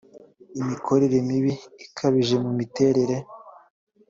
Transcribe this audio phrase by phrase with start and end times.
[0.61, 1.53] imikorere mibi
[1.85, 3.15] ikabije mu miterere